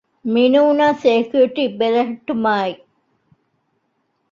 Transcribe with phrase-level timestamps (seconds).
[0.33, 2.73] މިނޫނަސް ސެކިއުރިޓީ ބެލެހެއްޓުމާއި